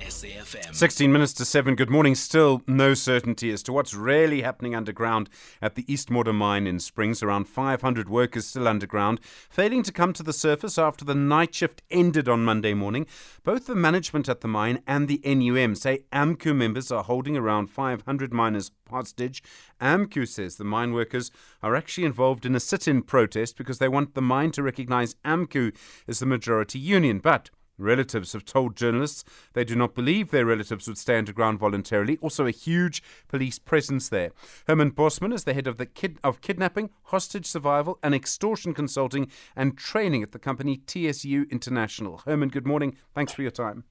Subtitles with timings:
[0.00, 0.74] SAFM.
[0.74, 1.74] 16 minutes to 7.
[1.74, 2.14] Good morning.
[2.14, 5.28] Still no certainty as to what's really happening underground
[5.60, 7.22] at the East Modder mine in Springs.
[7.22, 11.82] Around 500 workers still underground, failing to come to the surface after the night shift
[11.90, 13.06] ended on Monday morning.
[13.44, 17.68] Both the management at the mine and the NUM say AMCU members are holding around
[17.68, 19.42] 500 miners hostage.
[19.80, 21.30] AMCU says the mine workers
[21.62, 25.14] are actually involved in a sit in protest because they want the mine to recognize
[25.24, 25.74] AMCU
[26.08, 27.18] as the majority union.
[27.18, 32.18] But Relatives have told journalists they do not believe their relatives would stay underground voluntarily.
[32.20, 34.32] Also, a huge police presence there.
[34.66, 39.30] Herman Bosman is the head of the kid- of kidnapping, hostage survival, and extortion consulting
[39.56, 42.18] and training at the company TSU International.
[42.24, 42.96] Herman, good morning.
[43.14, 43.84] Thanks for your time.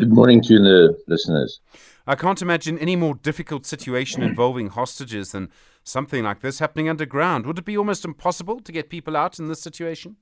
[0.00, 1.60] Good morning to the listeners.
[2.06, 5.50] I can't imagine any more difficult situation involving hostages than
[5.84, 7.44] something like this happening underground.
[7.44, 10.16] Would it be almost impossible to get people out in this situation?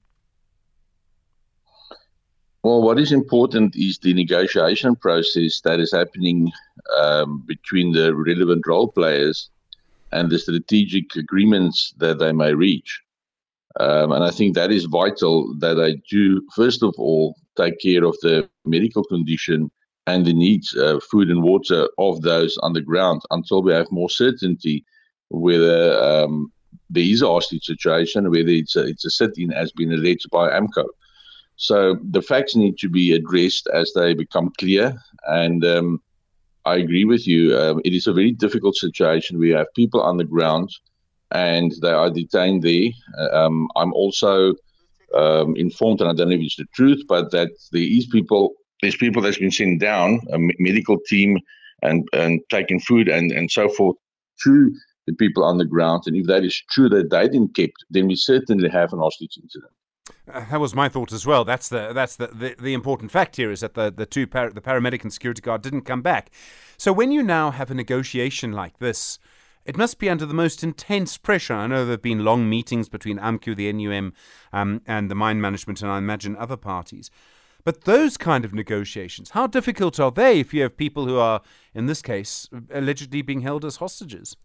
[2.62, 6.50] Well, what is important is the negotiation process that is happening
[6.96, 9.50] um, between the relevant role players
[10.12, 13.00] and the strategic agreements that they may reach.
[13.78, 18.04] Um, and I think that is vital that they do, first of all, take care
[18.04, 19.70] of the medical condition
[20.06, 24.84] and the needs, uh, food and water of those underground until we have more certainty
[25.30, 26.52] whether um,
[26.90, 30.50] there is a hostage situation, whether it's a, it's a sit-in as been alleged by
[30.50, 30.86] AMCU.
[31.58, 34.96] So the facts need to be addressed as they become clear.
[35.26, 36.00] And um,
[36.64, 37.58] I agree with you.
[37.58, 39.38] Um, it is a very difficult situation.
[39.38, 40.70] We have people on the ground
[41.32, 42.90] and they are detained there.
[43.32, 44.54] Um, I'm also
[45.14, 48.54] um, informed, and I don't know if it's the truth, but that there is people,
[48.80, 51.38] there's people that's been sent down, a medical team,
[51.82, 53.96] and and taking food and and so forth
[54.44, 54.72] to
[55.06, 56.04] the people on the ground.
[56.06, 59.38] And if that is true that they didn't kept, then we certainly have an hostage
[59.42, 59.72] incident.
[60.32, 61.44] Uh, that was my thought as well.
[61.44, 64.50] That's the that's the, the, the important fact here is that the the two par-
[64.50, 66.30] the paramedic and security guard didn't come back.
[66.76, 69.18] So when you now have a negotiation like this,
[69.64, 71.54] it must be under the most intense pressure.
[71.54, 74.14] I know there have been long meetings between AMCU, the NUM,
[74.52, 77.10] um, and the mine management, and I imagine other parties.
[77.64, 81.42] But those kind of negotiations, how difficult are they if you have people who are,
[81.74, 84.36] in this case, allegedly being held as hostages?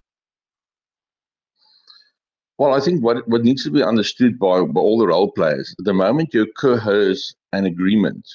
[2.60, 5.74] Well, I think what what needs to be understood by, by all the role players,
[5.80, 8.28] the moment you coerce an agreement,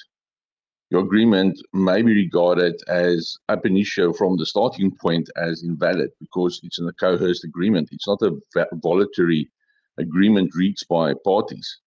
[0.89, 6.59] your agreement may be regarded as ab initio from the starting point as invalid because
[6.63, 7.89] it's a coerced agreement.
[7.93, 8.35] It's not a
[8.73, 9.49] voluntary
[9.97, 11.79] agreement reached by parties.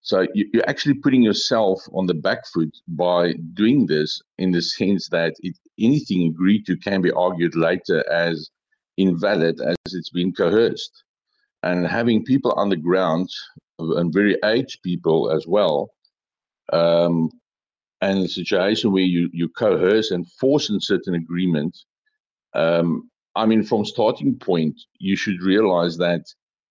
[0.00, 4.62] So you, are actually putting yourself on the back foot by doing this in the
[4.62, 8.50] sense that it, anything agreed to can be argued later as
[8.96, 11.04] invalid as it's been coerced
[11.62, 13.28] and having people on the ground
[13.78, 15.90] and very aged people as well
[16.72, 17.30] um,
[18.00, 21.86] and the situation where you, you coerce and force in certain agreements
[22.54, 26.22] um, i mean from starting point you should realize that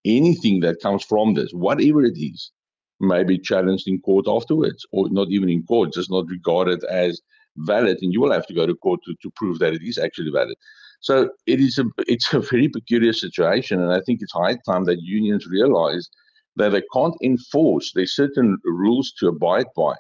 [0.06, 2.52] anything that comes from this whatever it is
[3.00, 7.22] may be challenged in court afterwards or not even in court just not regarded as
[7.58, 9.98] valid and you will have to go to court to, to prove that it is
[9.98, 10.56] actually valid
[11.00, 14.86] so it is a it's a very peculiar situation, and I think it's high time
[14.86, 16.10] that unions realize
[16.56, 17.92] that they can't enforce.
[17.94, 19.94] There's certain rules to abide by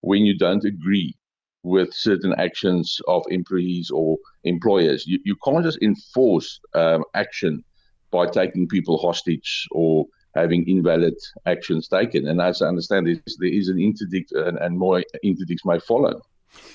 [0.00, 1.14] when you don't agree
[1.62, 5.06] with certain actions of employees or employers.
[5.06, 7.64] You, you can't just enforce um, action
[8.10, 10.06] by taking people hostage or
[10.36, 11.14] having invalid
[11.46, 12.28] actions taken.
[12.28, 16.20] And as I understand, it, there is an interdict and, and more interdicts may follow.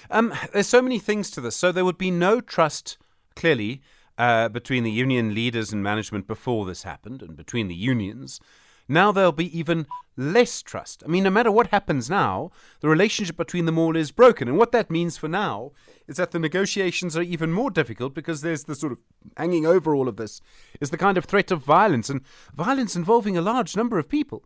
[0.10, 1.56] Um, there's so many things to this.
[1.56, 2.98] So there would be no trust
[3.40, 3.82] clearly
[4.18, 8.40] uh, between the union leaders and management before this happened and between the unions.
[8.88, 9.86] Now there'll be even
[10.18, 11.04] less trust.
[11.06, 12.52] I mean, no matter what happens now,
[12.82, 14.48] the relationship between them all is broken.
[14.48, 15.72] And what that means for now
[16.08, 18.98] is that the negotiations are even more difficult because there's the sort of
[19.38, 20.42] hanging over all of this
[20.82, 22.22] is the kind of threat of violence and
[22.54, 24.44] violence involving a large number of people.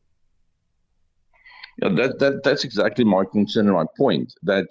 [1.81, 4.31] Yeah, that, that that's exactly my concern and my point.
[4.43, 4.67] That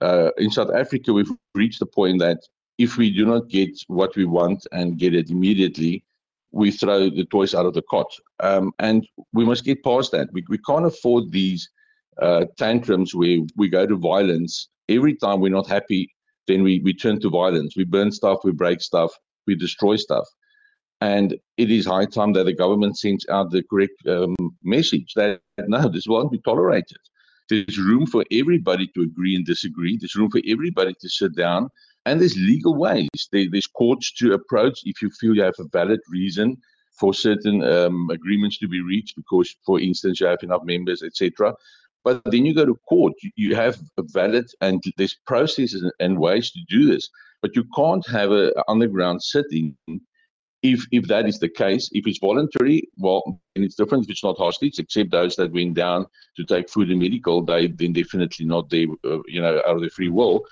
[0.00, 2.40] uh, in South Africa, we've reached the point that
[2.78, 6.04] if we do not get what we want and get it immediately,
[6.52, 8.10] we throw the toys out of the cot.
[8.40, 10.28] Um, and we must get past that.
[10.32, 11.68] We, we can't afford these
[12.20, 14.68] uh, tantrums where we go to violence.
[14.88, 16.12] Every time we're not happy,
[16.46, 17.74] then we, we turn to violence.
[17.76, 19.12] We burn stuff, we break stuff,
[19.46, 20.26] we destroy stuff.
[21.00, 25.40] And it is high time that the government sends out the correct um, message that
[25.58, 26.98] no, this won't be tolerated.
[27.48, 29.96] There's room for everybody to agree and disagree.
[29.96, 31.70] There's room for everybody to sit down
[32.06, 33.08] and there's legal ways.
[33.30, 36.56] There, there's courts to approach if you feel you have a valid reason
[36.98, 41.54] for certain um, agreements to be reached because, for instance, you have enough members, etc.
[42.04, 43.14] But then you go to court.
[43.36, 47.08] You have a valid and there's processes and ways to do this.
[47.40, 49.76] But you can't have an underground sitting
[50.62, 51.88] if if that is the case.
[51.92, 54.04] If it's voluntary, well, then it's different.
[54.04, 56.06] If it's not hostage, except those that went down
[56.36, 59.80] to take food and medical, they then definitely not there, uh, you know, out of
[59.80, 60.44] their free will.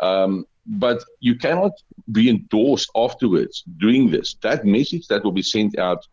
[0.00, 1.72] Um, but you cannot
[2.12, 4.36] be endorsed afterwards doing this.
[4.42, 6.06] That message that will be sent out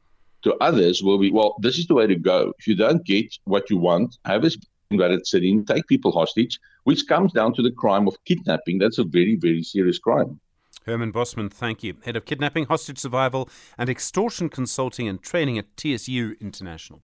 [0.44, 2.54] to others will be, well, this is the way to go.
[2.60, 4.52] If you don't get what you want, have a
[4.92, 8.78] invalid sitting, take people hostage, which comes down to the crime of kidnapping.
[8.78, 10.40] That's a very, very serious crime.
[10.86, 11.96] Herman Bosman, thank you.
[12.06, 17.02] Head of Kidnapping, Hostage Survival, and Extortion Consulting and Training at TSU International.